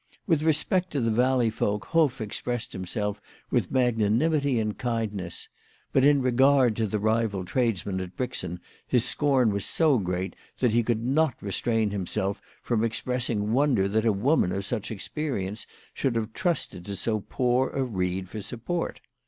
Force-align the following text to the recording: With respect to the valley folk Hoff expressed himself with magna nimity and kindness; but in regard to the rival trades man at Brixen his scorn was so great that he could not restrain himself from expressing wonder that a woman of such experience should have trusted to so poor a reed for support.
With 0.25 0.41
respect 0.41 0.89
to 0.93 0.99
the 0.99 1.11
valley 1.11 1.51
folk 1.51 1.85
Hoff 1.85 2.21
expressed 2.21 2.73
himself 2.73 3.21
with 3.51 3.69
magna 3.69 4.09
nimity 4.09 4.59
and 4.59 4.75
kindness; 4.75 5.47
but 5.93 6.03
in 6.03 6.23
regard 6.23 6.75
to 6.77 6.87
the 6.87 6.97
rival 6.97 7.45
trades 7.45 7.85
man 7.85 7.99
at 7.99 8.15
Brixen 8.15 8.59
his 8.87 9.05
scorn 9.05 9.51
was 9.53 9.63
so 9.63 9.99
great 9.99 10.35
that 10.57 10.73
he 10.73 10.81
could 10.81 11.03
not 11.05 11.35
restrain 11.39 11.91
himself 11.91 12.41
from 12.63 12.83
expressing 12.83 13.53
wonder 13.53 13.87
that 13.87 14.03
a 14.03 14.11
woman 14.11 14.51
of 14.51 14.65
such 14.65 14.89
experience 14.89 15.67
should 15.93 16.15
have 16.15 16.33
trusted 16.33 16.83
to 16.85 16.95
so 16.95 17.19
poor 17.19 17.69
a 17.69 17.83
reed 17.83 18.27
for 18.27 18.41
support. 18.41 19.01